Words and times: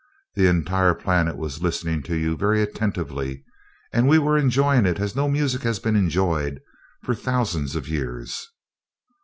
"The 0.33 0.47
entire 0.47 0.95
planet 0.95 1.37
was 1.37 1.61
listening 1.61 2.01
to 2.09 2.15
you 2.15 2.35
very 2.35 2.59
attentively 2.63 3.43
we 3.93 4.17
were 4.17 4.35
enjoying 4.35 4.87
it 4.87 4.99
as 4.99 5.15
no 5.15 5.29
music 5.29 5.61
has 5.61 5.77
been 5.77 5.95
enjoyed 5.95 6.59
for 7.03 7.13
thousands 7.13 7.75
of 7.75 7.87
years." 7.87 8.49